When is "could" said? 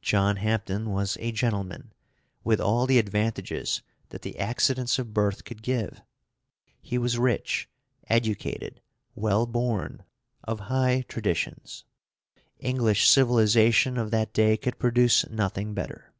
5.44-5.62, 14.56-14.78